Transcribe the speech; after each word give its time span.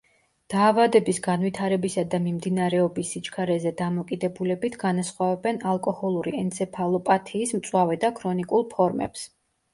დაავადების 0.51 1.17
განვითარებისა 1.25 2.03
და 2.13 2.19
მიმდინარეობის 2.23 3.11
სიჩქარეზე 3.17 3.73
დამოკიდებულებით 3.83 4.79
განასხვავებენ 4.85 5.61
ალკოჰოლური 5.75 6.35
ენცეფალოპათიის 6.41 7.55
მწვავე 7.61 8.01
და 8.07 8.15
ქრონიკულ 8.19 8.69
ფორმებს. 8.77 9.31